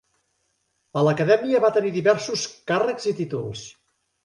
A 1.01 1.03
l'acadèmia 1.07 1.61
va 1.67 1.71
tenir 1.77 1.93
diversos 1.99 2.47
càrrecs 2.73 3.09
i 3.15 3.17
títols. 3.23 3.71